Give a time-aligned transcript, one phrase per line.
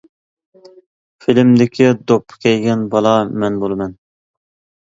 [1.25, 3.15] فىلىمدىكى دوپپا كىيگەن بالا
[3.45, 3.95] مەن بولىمەن.